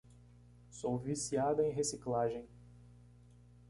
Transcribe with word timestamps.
Sou 0.71 0.97
viciada 0.97 1.63
em 1.63 1.71
reciclagem. 1.71 2.49